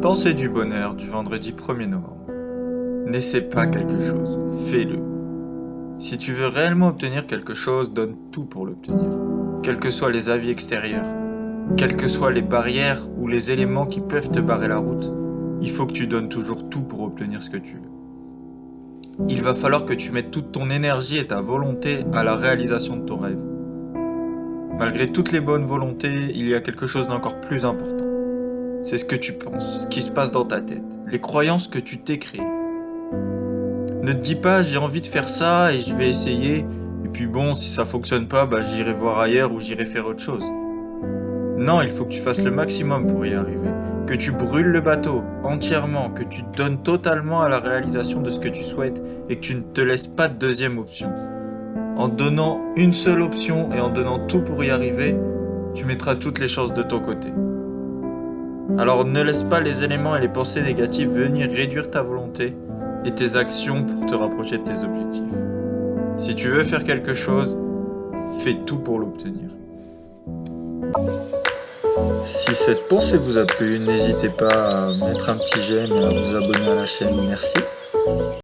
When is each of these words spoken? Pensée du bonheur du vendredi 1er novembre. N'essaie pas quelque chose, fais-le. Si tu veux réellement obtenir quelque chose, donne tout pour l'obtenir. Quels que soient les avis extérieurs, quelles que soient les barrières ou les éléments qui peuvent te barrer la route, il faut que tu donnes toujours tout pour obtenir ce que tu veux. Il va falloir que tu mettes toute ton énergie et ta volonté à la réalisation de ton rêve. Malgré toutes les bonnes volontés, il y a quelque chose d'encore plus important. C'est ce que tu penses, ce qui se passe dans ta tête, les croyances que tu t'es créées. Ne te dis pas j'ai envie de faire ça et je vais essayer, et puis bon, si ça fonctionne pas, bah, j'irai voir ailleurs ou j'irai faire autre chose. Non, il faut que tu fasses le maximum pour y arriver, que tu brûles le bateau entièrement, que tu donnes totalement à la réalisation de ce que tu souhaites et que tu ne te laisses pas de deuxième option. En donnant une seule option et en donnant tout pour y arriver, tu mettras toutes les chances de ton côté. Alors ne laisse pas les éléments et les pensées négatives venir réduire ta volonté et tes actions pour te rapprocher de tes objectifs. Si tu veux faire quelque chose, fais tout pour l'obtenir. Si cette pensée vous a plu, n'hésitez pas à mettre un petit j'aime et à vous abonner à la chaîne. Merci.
Pensée 0.00 0.34
du 0.34 0.48
bonheur 0.48 0.94
du 0.94 1.08
vendredi 1.08 1.52
1er 1.52 1.86
novembre. 1.86 2.26
N'essaie 3.06 3.40
pas 3.40 3.66
quelque 3.66 4.00
chose, 4.00 4.38
fais-le. 4.68 4.98
Si 5.98 6.18
tu 6.18 6.32
veux 6.32 6.46
réellement 6.46 6.88
obtenir 6.88 7.26
quelque 7.26 7.54
chose, 7.54 7.92
donne 7.92 8.16
tout 8.30 8.44
pour 8.44 8.66
l'obtenir. 8.66 9.10
Quels 9.62 9.78
que 9.78 9.90
soient 9.90 10.10
les 10.10 10.30
avis 10.30 10.50
extérieurs, 10.50 11.06
quelles 11.76 11.96
que 11.96 12.08
soient 12.08 12.30
les 12.30 12.42
barrières 12.42 13.02
ou 13.16 13.28
les 13.28 13.50
éléments 13.50 13.86
qui 13.86 14.00
peuvent 14.00 14.30
te 14.30 14.40
barrer 14.40 14.68
la 14.68 14.76
route, 14.76 15.12
il 15.60 15.70
faut 15.70 15.86
que 15.86 15.92
tu 15.92 16.06
donnes 16.06 16.28
toujours 16.28 16.68
tout 16.68 16.82
pour 16.82 17.00
obtenir 17.02 17.42
ce 17.42 17.50
que 17.50 17.56
tu 17.56 17.74
veux. 17.74 19.26
Il 19.28 19.42
va 19.42 19.54
falloir 19.54 19.84
que 19.84 19.94
tu 19.94 20.12
mettes 20.12 20.30
toute 20.30 20.52
ton 20.52 20.70
énergie 20.70 21.18
et 21.18 21.26
ta 21.26 21.40
volonté 21.40 22.04
à 22.12 22.24
la 22.24 22.36
réalisation 22.36 22.96
de 22.96 23.04
ton 23.04 23.16
rêve. 23.16 23.42
Malgré 24.78 25.10
toutes 25.10 25.32
les 25.32 25.40
bonnes 25.40 25.64
volontés, 25.64 26.30
il 26.34 26.48
y 26.48 26.54
a 26.54 26.60
quelque 26.60 26.86
chose 26.86 27.06
d'encore 27.06 27.40
plus 27.40 27.64
important. 27.64 28.13
C'est 28.84 28.98
ce 28.98 29.06
que 29.06 29.16
tu 29.16 29.32
penses, 29.32 29.84
ce 29.84 29.86
qui 29.86 30.02
se 30.02 30.10
passe 30.10 30.30
dans 30.30 30.44
ta 30.44 30.60
tête, 30.60 30.84
les 31.10 31.18
croyances 31.18 31.68
que 31.68 31.78
tu 31.78 31.96
t'es 31.96 32.18
créées. 32.18 32.42
Ne 34.02 34.12
te 34.12 34.18
dis 34.18 34.34
pas 34.34 34.62
j'ai 34.62 34.76
envie 34.76 35.00
de 35.00 35.06
faire 35.06 35.26
ça 35.26 35.72
et 35.72 35.80
je 35.80 35.94
vais 35.94 36.10
essayer, 36.10 36.66
et 37.02 37.08
puis 37.10 37.26
bon, 37.26 37.54
si 37.54 37.70
ça 37.70 37.86
fonctionne 37.86 38.28
pas, 38.28 38.44
bah, 38.44 38.60
j'irai 38.60 38.92
voir 38.92 39.20
ailleurs 39.20 39.52
ou 39.54 39.58
j'irai 39.58 39.86
faire 39.86 40.06
autre 40.06 40.22
chose. 40.22 40.44
Non, 41.56 41.80
il 41.80 41.88
faut 41.88 42.04
que 42.04 42.12
tu 42.12 42.20
fasses 42.20 42.44
le 42.44 42.50
maximum 42.50 43.06
pour 43.06 43.24
y 43.24 43.32
arriver, 43.32 43.70
que 44.06 44.12
tu 44.12 44.32
brûles 44.32 44.66
le 44.66 44.82
bateau 44.82 45.24
entièrement, 45.44 46.10
que 46.10 46.22
tu 46.22 46.42
donnes 46.54 46.82
totalement 46.82 47.40
à 47.40 47.48
la 47.48 47.60
réalisation 47.60 48.20
de 48.20 48.28
ce 48.28 48.38
que 48.38 48.50
tu 48.50 48.62
souhaites 48.62 49.02
et 49.30 49.36
que 49.36 49.40
tu 49.40 49.54
ne 49.54 49.62
te 49.62 49.80
laisses 49.80 50.08
pas 50.08 50.28
de 50.28 50.34
deuxième 50.34 50.76
option. 50.76 51.10
En 51.96 52.08
donnant 52.08 52.60
une 52.76 52.92
seule 52.92 53.22
option 53.22 53.72
et 53.72 53.80
en 53.80 53.88
donnant 53.88 54.26
tout 54.26 54.42
pour 54.42 54.62
y 54.62 54.68
arriver, 54.68 55.16
tu 55.74 55.86
mettras 55.86 56.16
toutes 56.16 56.38
les 56.38 56.48
chances 56.48 56.74
de 56.74 56.82
ton 56.82 57.00
côté. 57.00 57.28
Alors 58.78 59.04
ne 59.04 59.22
laisse 59.22 59.42
pas 59.42 59.60
les 59.60 59.84
éléments 59.84 60.16
et 60.16 60.20
les 60.20 60.28
pensées 60.28 60.62
négatives 60.62 61.10
venir 61.10 61.50
réduire 61.50 61.90
ta 61.90 62.02
volonté 62.02 62.56
et 63.04 63.10
tes 63.12 63.36
actions 63.36 63.84
pour 63.84 64.06
te 64.06 64.14
rapprocher 64.14 64.58
de 64.58 64.64
tes 64.64 64.84
objectifs. 64.84 65.22
Si 66.16 66.34
tu 66.34 66.48
veux 66.48 66.64
faire 66.64 66.84
quelque 66.84 67.14
chose, 67.14 67.58
fais 68.40 68.54
tout 68.66 68.78
pour 68.78 68.98
l'obtenir. 68.98 69.50
Si 72.24 72.54
cette 72.54 72.88
pensée 72.88 73.18
vous 73.18 73.36
a 73.36 73.44
plu, 73.44 73.78
n'hésitez 73.78 74.30
pas 74.30 74.88
à 74.88 74.92
mettre 75.08 75.28
un 75.28 75.36
petit 75.36 75.60
j'aime 75.60 75.92
et 75.92 76.04
à 76.04 76.08
vous 76.08 76.34
abonner 76.34 76.70
à 76.70 76.74
la 76.74 76.86
chaîne. 76.86 77.20
Merci. 77.28 77.58